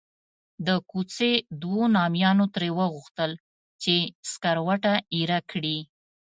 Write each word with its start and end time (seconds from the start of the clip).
د 0.67 0.69
کوڅې 0.89 1.31
دوو 1.61 1.83
نامیانو 1.97 2.45
ترې 2.53 2.69
وغوښتل 2.79 3.31
چې 3.83 3.95
سکروټه 4.31 4.93
ایره 5.15 5.39
کړي. 5.51 5.77